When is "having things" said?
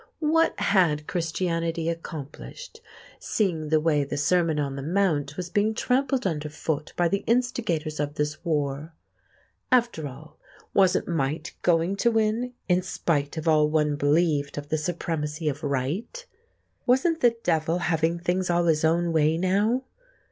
17.77-18.49